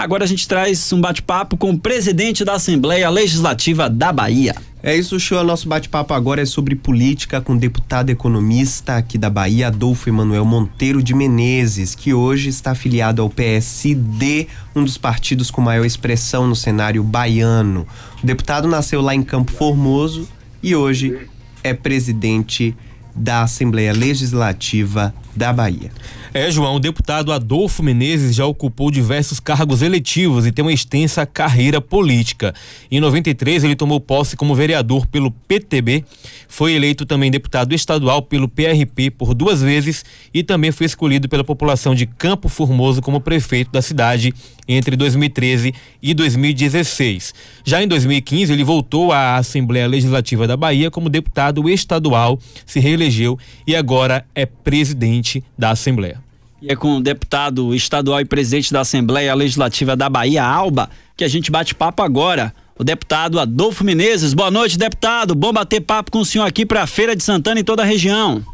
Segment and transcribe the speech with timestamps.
[0.00, 4.54] Agora a gente traz um bate-papo com o presidente da Assembleia Legislativa da Bahia.
[4.82, 5.44] É isso, show.
[5.44, 10.46] Nosso bate-papo agora é sobre política com o deputado economista aqui da Bahia, Adolfo Emanuel
[10.46, 16.46] Monteiro de Menezes, que hoje está afiliado ao PSD, um dos partidos com maior expressão
[16.46, 17.86] no cenário baiano.
[18.22, 20.26] O deputado nasceu lá em Campo Formoso
[20.62, 21.28] e hoje
[21.62, 22.74] é presidente
[23.14, 25.90] da Assembleia Legislativa da Bahia.
[26.32, 31.26] É, João, o deputado Adolfo Menezes já ocupou diversos cargos eletivos e tem uma extensa
[31.26, 32.54] carreira política.
[32.88, 36.04] Em 93, ele tomou posse como vereador pelo PTB,
[36.46, 41.42] foi eleito também deputado estadual pelo PRP por duas vezes e também foi escolhido pela
[41.42, 44.32] população de Campo Formoso como prefeito da cidade
[44.68, 47.34] entre 2013 e 2016.
[47.64, 53.36] Já em 2015, ele voltou à Assembleia Legislativa da Bahia como deputado estadual, se reelegeu
[53.66, 55.19] e agora é presidente
[55.56, 56.18] da Assembleia.
[56.62, 61.24] E é com o deputado estadual e presidente da Assembleia Legislativa da Bahia, Alba, que
[61.24, 62.52] a gente bate papo agora.
[62.78, 64.34] O deputado Adolfo Menezes.
[64.34, 65.34] Boa noite, deputado.
[65.34, 67.86] Bom bater papo com o senhor aqui para a Feira de Santana e toda a
[67.86, 68.44] região.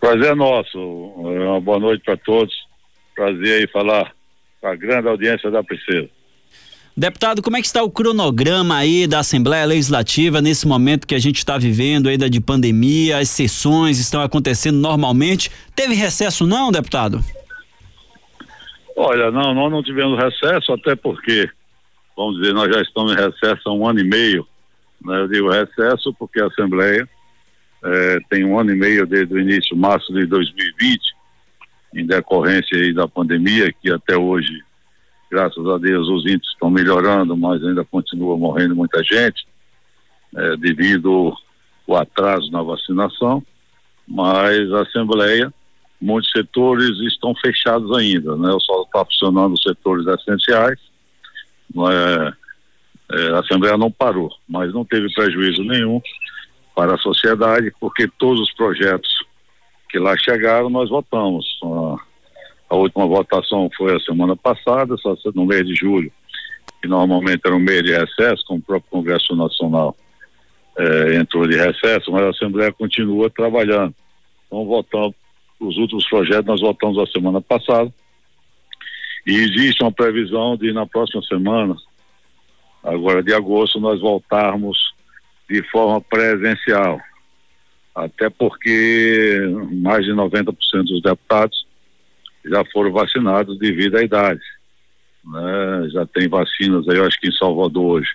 [0.00, 0.78] Prazer é nosso.
[0.78, 2.54] Uma boa noite para todos.
[3.14, 4.12] Prazer aí falar
[4.60, 6.10] com a grande audiência da Princesa.
[6.96, 11.18] Deputado, como é que está o cronograma aí da Assembleia Legislativa nesse momento que a
[11.18, 15.50] gente está vivendo ainda de pandemia, as sessões estão acontecendo normalmente.
[15.74, 17.18] Teve recesso não, deputado?
[18.96, 21.50] Olha, não, nós não tivemos recesso, até porque,
[22.16, 24.46] vamos dizer, nós já estamos em recesso há um ano e meio.
[25.04, 25.18] Né?
[25.18, 27.08] Eu digo recesso porque a Assembleia
[27.82, 31.00] é, tem um ano e meio desde o início, março de 2020,
[31.96, 34.62] em decorrência aí da pandemia, que até hoje
[35.34, 39.44] graças a Deus os índices estão melhorando, mas ainda continua morrendo muita gente
[40.36, 41.34] é, devido
[41.88, 43.44] ao atraso na vacinação.
[44.06, 45.52] Mas a Assembleia,
[46.00, 48.56] muitos setores estão fechados ainda, né?
[48.60, 50.78] Só está funcionando os setores essenciais.
[51.76, 52.32] É,
[53.16, 56.00] é, a Assembleia não parou, mas não teve prejuízo nenhum
[56.76, 59.10] para a sociedade, porque todos os projetos
[59.90, 61.44] que lá chegaram nós votamos.
[61.62, 61.98] Uh,
[62.74, 66.12] a última votação foi a semana passada, só no mês de julho,
[66.82, 69.96] que normalmente era um mês de recesso, como o próprio Congresso Nacional
[70.76, 73.94] eh, entrou de recesso, mas a Assembleia continua trabalhando.
[74.46, 75.14] Então votamos,
[75.60, 77.92] os últimos projetos nós votamos a semana passada,
[79.24, 81.76] e existe uma previsão de na próxima semana,
[82.82, 84.76] agora de agosto, nós voltarmos
[85.48, 87.00] de forma presencial.
[87.94, 89.38] Até porque
[89.70, 91.63] mais de 90% dos deputados
[92.44, 94.42] já foram vacinados devido à idade.
[95.24, 95.88] Né?
[95.92, 98.14] Já tem vacinas aí, eu acho que em Salvador hoje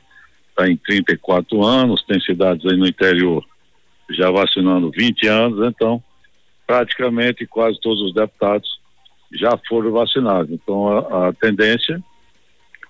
[0.49, 3.43] está em 34 anos, tem cidades aí no interior
[4.11, 6.03] já vacinando 20 anos, então
[6.65, 8.79] praticamente quase todos os deputados
[9.31, 10.51] já foram vacinados.
[10.51, 12.03] Então a, a tendência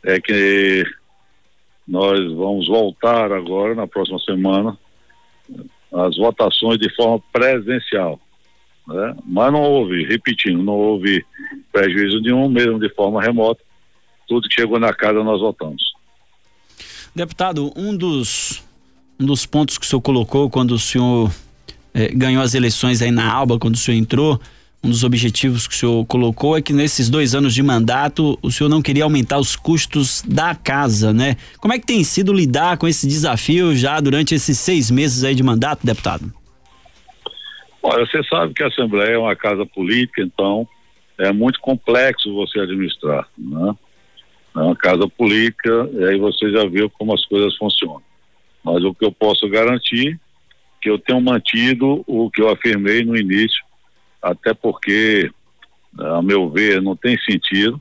[0.03, 0.85] é que
[1.87, 4.77] nós vamos voltar agora na próxima semana
[5.91, 8.19] as votações de forma presencial
[8.93, 9.15] né?
[9.25, 11.25] Mas não houve, repetindo, não houve
[11.71, 13.61] prejuízo nenhum, mesmo de forma remota.
[14.27, 15.81] Tudo que chegou na casa nós votamos.
[17.15, 18.63] Deputado, um dos,
[19.19, 21.31] um dos pontos que o senhor colocou quando o senhor
[21.93, 24.39] eh, ganhou as eleições aí na Alba, quando o senhor entrou,
[24.83, 28.51] um dos objetivos que o senhor colocou é que nesses dois anos de mandato o
[28.51, 31.35] senhor não queria aumentar os custos da casa, né?
[31.59, 35.35] Como é que tem sido lidar com esse desafio já durante esses seis meses aí
[35.35, 36.31] de mandato, deputado?
[37.81, 40.67] Olha, você sabe que a Assembleia é uma casa política, então
[41.17, 43.75] é muito complexo você administrar, né?
[44.55, 48.01] É uma casa política e aí você já viu como as coisas funcionam.
[48.63, 50.19] Mas o que eu posso garantir
[50.81, 53.63] que eu tenho mantido o que eu afirmei no início,
[54.21, 55.29] até porque,
[55.97, 57.79] a meu ver, não tem sentido,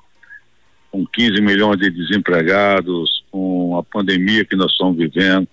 [0.90, 5.46] com 15 milhões de desempregados, com a pandemia que nós estamos vivendo,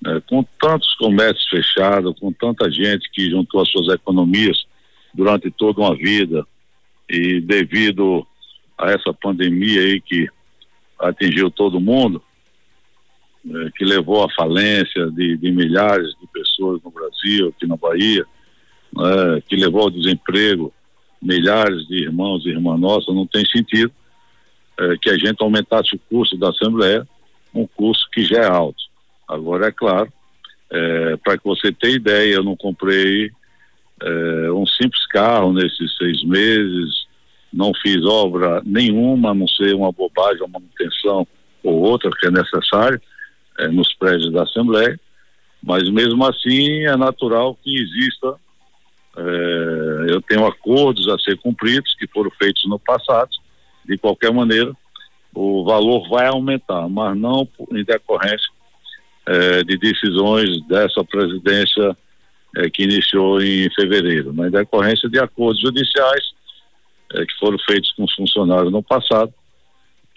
[0.00, 4.66] né, com tantos comércios fechados, com tanta gente que juntou as suas economias
[5.12, 6.46] durante toda uma vida
[7.08, 8.26] e devido
[8.76, 10.28] a essa pandemia aí que
[10.98, 12.22] atingiu todo mundo,
[13.44, 18.24] né, que levou à falência de, de, milhares de pessoas no Brasil, aqui na Bahia,
[18.94, 20.72] né, que levou ao desemprego
[21.20, 23.92] milhares de irmãos e irmãs nossas, não tem sentido
[24.78, 27.06] é, que a gente aumentasse o custo da Assembleia,
[27.52, 28.87] um custo que já é alto.
[29.28, 30.10] Agora, é claro,
[30.70, 33.30] é, para que você tenha ideia, eu não comprei
[34.02, 37.06] é, um simples carro nesses seis meses,
[37.52, 41.26] não fiz obra nenhuma, a não ser uma bobagem, uma manutenção
[41.62, 43.00] ou outra que é necessária
[43.58, 44.98] é, nos prédios da Assembleia,
[45.62, 48.34] mas mesmo assim é natural que exista,
[49.16, 53.30] é, eu tenho acordos a ser cumpridos que foram feitos no passado,
[53.84, 54.72] de qualquer maneira,
[55.34, 58.57] o valor vai aumentar, mas não em decorrência
[59.28, 61.94] é, de decisões dessa presidência
[62.56, 66.24] é, que iniciou em fevereiro, mas em decorrência de acordos judiciais
[67.12, 69.32] é, que foram feitos com os funcionários no passado,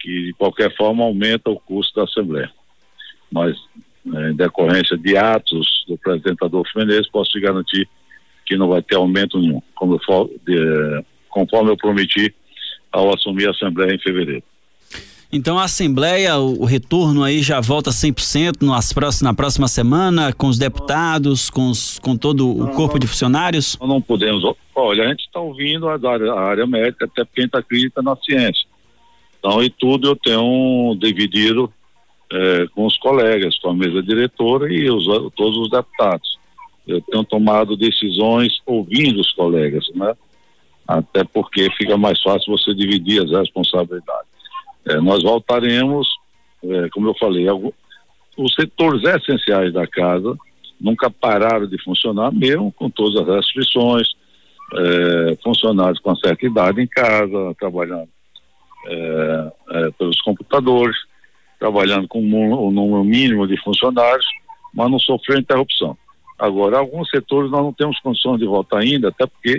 [0.00, 2.50] que de qualquer forma aumenta o custo da Assembleia.
[3.30, 3.54] Mas
[4.06, 7.88] em decorrência de atos do presidente Adolfo Menezes, posso te garantir
[8.46, 12.34] que não vai ter aumento nenhum, como eu, de, conforme eu prometi
[12.90, 14.42] ao assumir a Assembleia em fevereiro.
[15.34, 20.30] Então a Assembleia, o, o retorno aí já volta 100% nas próximas, na próxima semana,
[20.30, 23.78] com os deputados, com, os, com todo o não, corpo de funcionários?
[23.80, 24.44] Não podemos.
[24.74, 28.02] Olha, a gente está ouvindo a área, a área médica, até porque a gente acredita
[28.02, 28.66] na ciência.
[29.38, 31.72] Então, e tudo eu tenho dividido
[32.30, 36.38] é, com os colegas, com a mesa diretora e os, todos os deputados.
[36.86, 40.14] Eu tenho tomado decisões ouvindo os colegas, né?
[40.86, 44.31] Até porque fica mais fácil você dividir as responsabilidades.
[44.86, 46.08] É, nós voltaremos,
[46.64, 47.46] é, como eu falei,
[48.36, 50.36] os setores essenciais da casa
[50.80, 54.08] nunca pararam de funcionar, mesmo com todas as restrições,
[54.74, 58.08] é, funcionários com certa idade em casa, trabalhando
[58.86, 60.96] é, é, pelos computadores,
[61.58, 64.26] trabalhando com um, um número mínimo de funcionários,
[64.74, 65.96] mas não sofreu interrupção.
[66.38, 69.58] Agora, alguns setores nós não temos condições de voltar ainda, até porque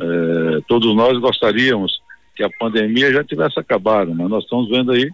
[0.00, 2.00] é, todos nós gostaríamos
[2.34, 5.10] que a pandemia já tivesse acabado, mas nós estamos vendo aí,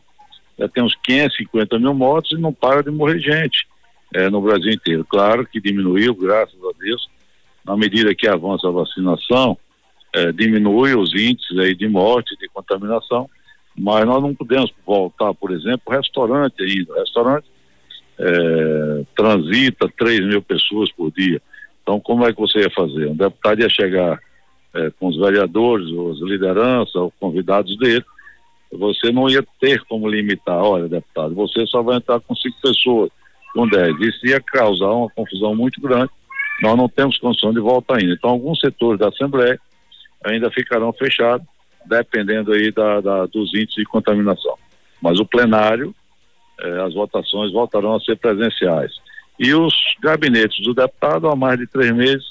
[0.59, 3.67] já temos 550 mil mortos e não para de morrer gente
[4.15, 5.05] é, no Brasil inteiro.
[5.05, 7.09] Claro que diminuiu, graças a Deus,
[7.65, 9.57] na medida que avança a vacinação,
[10.15, 13.29] é, diminui os índices aí de morte, de contaminação,
[13.77, 16.99] mas nós não podemos voltar, por exemplo, restaurante ainda.
[16.99, 17.47] Restaurante
[18.19, 21.41] é, transita 3 mil pessoas por dia.
[21.83, 23.07] Então, como é que você ia fazer?
[23.07, 24.19] Um deputado ia chegar
[24.75, 28.05] é, com os vereadores, as lideranças, os convidados dele,
[28.71, 33.11] você não ia ter como limitar, olha, deputado, você só vai entrar com cinco pessoas,
[33.55, 33.99] com dez.
[34.01, 36.11] Isso ia causar uma confusão muito grande.
[36.63, 38.13] Nós não temos condição de volta ainda.
[38.13, 39.59] Então, alguns setores da Assembleia
[40.25, 41.47] ainda ficarão fechados,
[41.87, 44.55] dependendo aí da, da dos índices de contaminação.
[45.01, 45.95] Mas o plenário,
[46.61, 48.93] eh, as votações voltarão a ser presenciais.
[49.39, 52.27] E os gabinetes do deputado, há mais de três meses,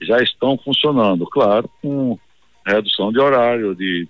[0.00, 2.18] já estão funcionando, claro, com
[2.66, 4.08] redução de horário de,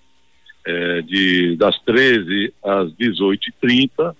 [0.66, 4.14] é, de das 13 às 18h30,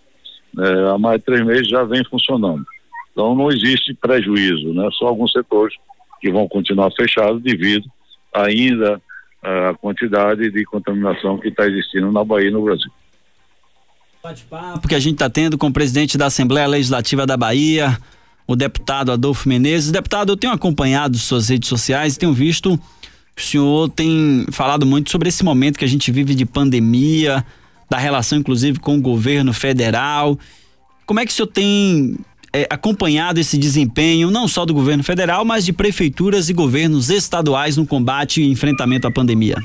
[0.54, 2.64] né, há mais de três meses já vem funcionando.
[3.12, 4.88] Então não existe prejuízo, né?
[4.92, 5.74] Só alguns setores
[6.20, 7.84] que vão continuar fechados devido
[8.32, 9.00] ainda
[9.42, 12.90] à quantidade de contaminação que está existindo na Bahia e no Brasil.
[14.22, 17.96] Bate-papo que a gente está tendo com o presidente da Assembleia Legislativa da Bahia,
[18.48, 19.92] o deputado Adolfo Menezes.
[19.92, 22.80] Deputado, eu tenho acompanhado suas redes sociais e tenho visto
[23.38, 27.44] o senhor tem falado muito sobre esse momento que a gente vive de pandemia,
[27.88, 30.36] da relação inclusive com o governo federal.
[31.06, 32.16] Como é que o senhor tem
[32.52, 37.76] é, acompanhado esse desempenho, não só do governo federal, mas de prefeituras e governos estaduais
[37.76, 39.56] no combate e enfrentamento à pandemia?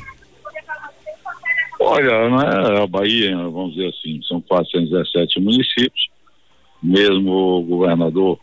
[1.79, 6.09] Olha, né, a Bahia, vamos dizer assim, são 417 municípios,
[6.81, 8.39] mesmo o governador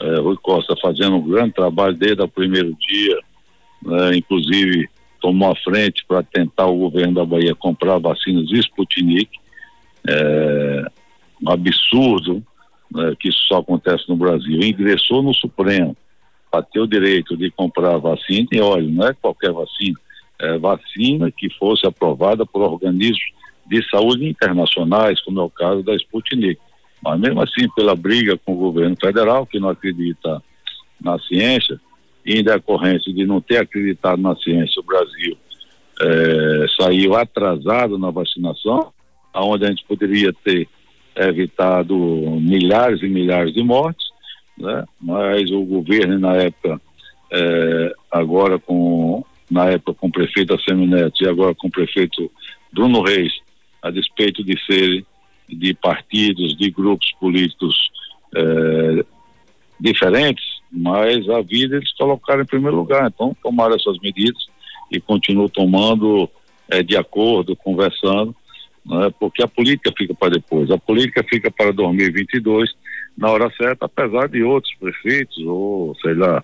[0.00, 3.18] é, Rui Costa fazendo um grande trabalho desde o primeiro dia,
[3.82, 4.88] né, inclusive
[5.20, 9.30] tomou a frente para tentar o governo da Bahia comprar vacinas Sputnik.
[10.08, 10.84] É,
[11.42, 12.42] um absurdo
[12.90, 14.60] né, que isso só acontece no Brasil.
[14.60, 15.96] Ingressou no Supremo
[16.50, 19.96] para ter o direito de comprar vacina, e olha, não é qualquer vacina,
[20.38, 23.20] é vacina que fosse aprovada por organismos
[23.66, 26.60] de saúde internacionais, como é o caso da Sputnik.
[27.02, 30.42] Mas mesmo assim, pela briga com o governo federal, que não acredita
[31.00, 31.80] na ciência,
[32.24, 35.36] e em decorrência de não ter acreditado na ciência, o Brasil
[36.00, 38.92] é, saiu atrasado na vacinação,
[39.32, 40.68] aonde a gente poderia ter
[41.16, 41.96] evitado
[42.40, 44.06] milhares e milhares de mortes,
[44.56, 44.84] né?
[45.00, 46.80] mas o governo na época,
[47.32, 52.30] é, agora com na época com o prefeito Assemineto e agora com o prefeito
[52.72, 53.32] Bruno Reis,
[53.82, 55.04] a despeito de serem
[55.56, 57.90] de partidos, de grupos políticos
[58.34, 59.04] é,
[59.78, 63.08] diferentes, mas a vida eles colocaram em primeiro lugar.
[63.08, 64.46] Então, tomaram essas medidas
[64.90, 66.28] e continuam tomando
[66.68, 68.34] é, de acordo, conversando,
[68.84, 70.70] né, porque a política fica para depois.
[70.70, 72.70] A política fica para 2022,
[73.16, 76.42] na hora certa, apesar de outros prefeitos ou, sei lá,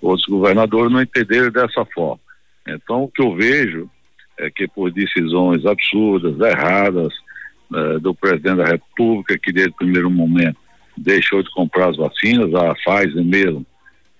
[0.00, 2.20] outros governadores não entenderem dessa forma.
[2.66, 3.90] Então, o que eu vejo
[4.38, 7.12] é que por decisões absurdas, erradas,
[7.70, 10.58] uh, do presidente da República, que desde o primeiro momento
[10.96, 13.66] deixou de comprar as vacinas, a Pfizer mesmo,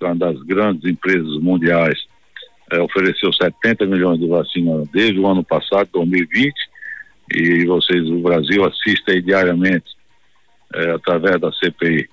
[0.01, 1.99] é uma das grandes empresas mundiais,
[2.73, 6.55] uh, ofereceu 70 milhões de vacinas desde o ano passado, 2020,
[7.35, 9.97] e vocês, o Brasil, assistem diariamente
[10.75, 12.09] é, através da CPI.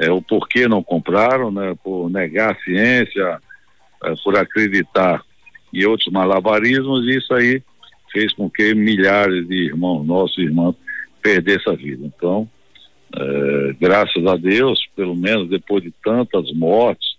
[0.00, 3.40] É, o porquê não compraram, né, por negar a ciência,
[4.24, 5.22] por acreditar
[5.72, 7.62] em outros malabarismos, isso aí
[8.12, 10.74] fez com que milhares de irmãos, nossos irmãos,
[11.22, 12.04] perdessem a vida.
[12.06, 12.48] Então,
[13.14, 17.16] é, graças a Deus, pelo menos depois de tantas mortes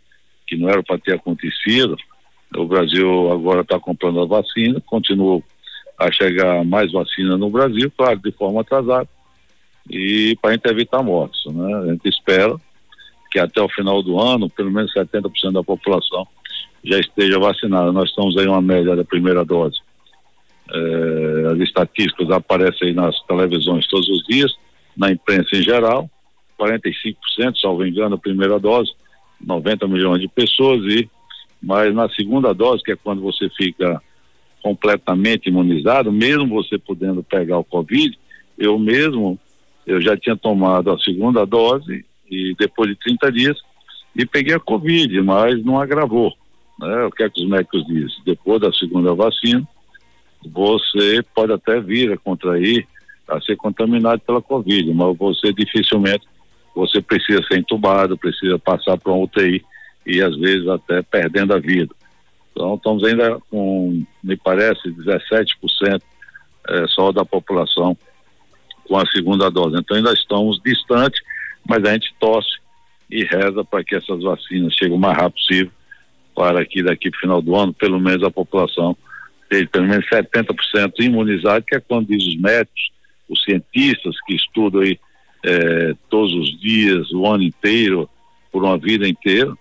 [0.47, 1.95] que não eram para ter acontecido,
[2.55, 5.41] o Brasil agora está comprando a vacina, continua
[5.97, 9.07] a chegar mais vacina no Brasil, claro, de forma atrasada,
[9.89, 11.45] e para a gente evitar mortes.
[11.45, 11.75] Né?
[11.75, 12.55] A gente espera
[13.31, 16.27] que até o final do ano, pelo menos 70% da população
[16.83, 17.91] já esteja vacinada.
[17.91, 19.77] Nós estamos aí uma média da primeira dose.
[20.71, 24.53] É, as estatísticas aparecem nas televisões todos os dias,
[24.95, 26.09] na imprensa em geral,
[26.59, 27.15] 45%,
[27.59, 28.91] salvo engano, a primeira dose,
[29.39, 31.09] 90 milhões de pessoas e
[31.61, 34.01] mas na segunda dose, que é quando você fica
[34.63, 38.17] completamente imunizado, mesmo você podendo pegar o Covid,
[38.57, 39.37] eu mesmo,
[39.85, 43.57] eu já tinha tomado a segunda dose e depois de 30 dias
[44.15, 46.33] e peguei a Covid, mas não agravou.
[46.79, 47.05] Né?
[47.05, 48.17] O que é que os médicos dizem?
[48.25, 49.67] Depois da segunda vacina,
[50.45, 52.87] você pode até vir a contrair,
[53.27, 56.27] a ser contaminado pela Covid, mas você dificilmente,
[56.73, 59.63] você precisa ser entubado, precisa passar para uma UTI
[60.05, 61.93] e às vezes até perdendo a vida.
[62.51, 66.01] Então estamos ainda com, me parece, 17%
[66.69, 67.95] é, só da população
[68.87, 69.77] com a segunda dose.
[69.77, 71.21] Então ainda estamos distantes,
[71.67, 72.57] mas a gente torce
[73.09, 75.71] e reza para que essas vacinas cheguem o mais rápido possível
[76.35, 78.95] para que daqui para o final do ano, pelo menos a população
[79.49, 82.91] esteja pelo menos 70% imunizada, que é quando diz os médicos,
[83.27, 84.99] os cientistas que estudam aí
[85.43, 88.09] é, todos os dias, o ano inteiro,
[88.51, 89.53] por uma vida inteira,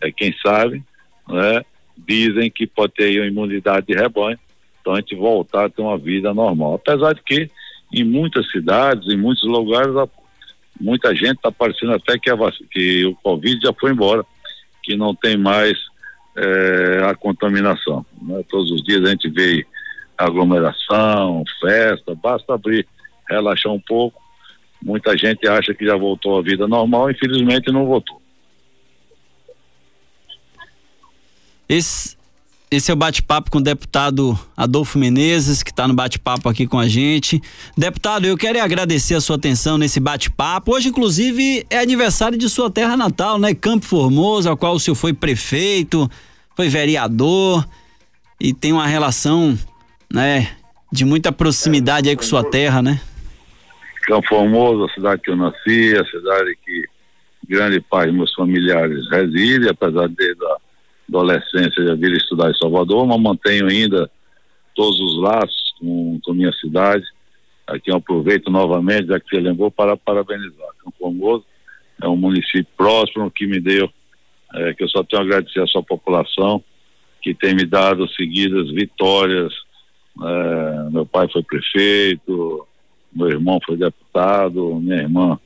[0.00, 0.82] é, quem sabe,
[1.28, 1.64] né,
[1.96, 4.38] dizem que pode ter uma imunidade de rebanho,
[4.80, 6.74] então a gente voltar a ter uma vida normal.
[6.74, 7.50] Apesar de que
[7.92, 9.92] em muitas cidades, em muitos lugares,
[10.80, 12.36] muita gente está parecendo até que, a,
[12.70, 14.24] que o Covid já foi embora,
[14.82, 15.76] que não tem mais
[16.36, 18.04] é, a contaminação.
[18.20, 18.42] Né?
[18.48, 19.66] Todos os dias a gente vê
[20.16, 22.86] aglomeração, festa, basta abrir,
[23.28, 24.20] relaxar um pouco.
[24.82, 28.20] Muita gente acha que já voltou à vida normal, infelizmente não voltou.
[31.68, 32.16] Esse,
[32.70, 36.78] esse é o bate-papo com o deputado Adolfo Menezes, que está no bate-papo aqui com
[36.78, 37.40] a gente.
[37.76, 40.74] Deputado, eu quero agradecer a sua atenção nesse bate-papo.
[40.74, 43.54] Hoje, inclusive, é aniversário de sua terra natal, né?
[43.54, 46.10] Campo Formoso, a qual o senhor foi prefeito,
[46.56, 47.64] foi vereador
[48.40, 49.56] e tem uma relação,
[50.12, 50.56] né,
[50.90, 53.00] de muita proximidade aí com sua terra, né?
[54.08, 56.84] Campo Formoso, a cidade que eu nasci, a cidade que
[57.48, 60.56] grande parte dos meus familiares residem, apesar de da
[61.08, 64.10] adolescência já vir estudar em Salvador, mas mantenho ainda
[64.74, 67.04] todos os laços com, com minha cidade.
[67.66, 70.68] Aqui eu aproveito novamente, já que você lembrou, para parabenizar.
[70.78, 71.44] Campo Formoso
[72.00, 73.90] é um município próximo que me deu,
[74.54, 76.62] é, que eu só tenho a agradecer à sua população,
[77.22, 79.52] que tem me dado seguidas vitórias.
[80.22, 82.66] É, meu pai foi prefeito,
[83.12, 85.38] meu irmão foi deputado, minha irmã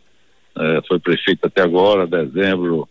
[0.59, 2.89] é, foi prefeita até agora, dezembro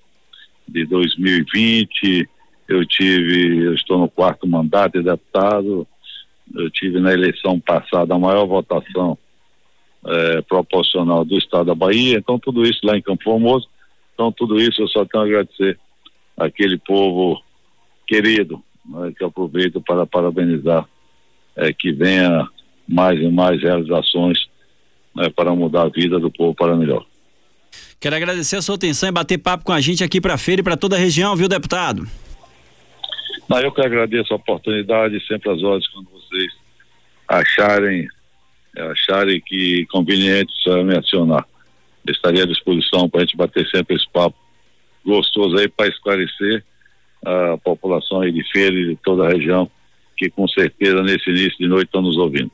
[0.67, 2.29] de 2020
[2.69, 5.87] eu tive, eu estou no quarto mandato de deputado,
[6.55, 9.17] eu tive na eleição passada a maior votação
[10.05, 13.67] é, proporcional do estado da Bahia, então tudo isso lá em Campo Formoso,
[14.13, 15.79] então tudo isso eu só tenho a agradecer
[16.37, 17.41] aquele povo
[18.07, 20.87] querido, né, que aproveito para parabenizar,
[21.55, 22.47] é, que venha
[22.87, 24.37] mais e mais realizações
[25.15, 27.03] né, para mudar a vida do povo para melhor.
[27.99, 30.61] Quero agradecer a sua atenção e bater papo com a gente aqui para a feira
[30.61, 32.07] e para toda a região, viu, deputado?
[33.49, 36.53] Não, eu que agradeço a oportunidade, sempre as horas quando vocês
[37.27, 38.07] acharem,
[38.91, 40.53] acharem que conveniente
[40.85, 41.47] me acionar.
[42.07, 44.37] estaria à disposição para a gente bater sempre esse papo
[45.03, 46.63] gostoso aí para esclarecer
[47.25, 49.69] a população aí de Feira e de toda a região,
[50.15, 52.51] que com certeza nesse início de noite estão nos ouvindo.